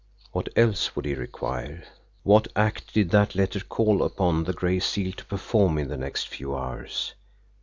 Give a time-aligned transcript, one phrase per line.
[0.31, 1.83] What else would he require?
[2.23, 6.27] What act did that letter call upon the Gray Seal to perform in the next
[6.27, 7.13] few hours?